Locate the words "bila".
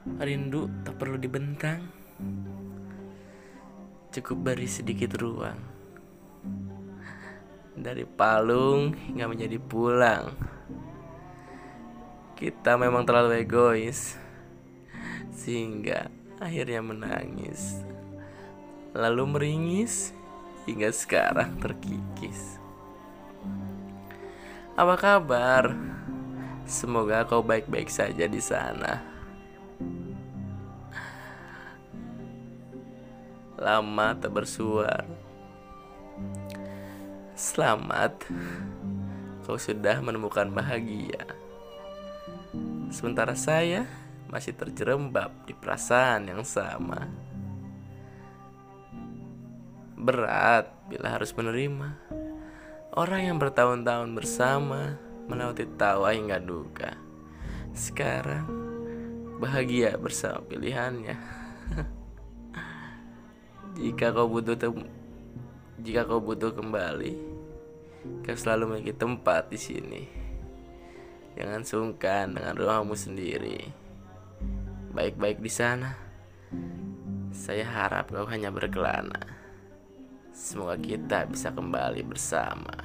50.88-51.12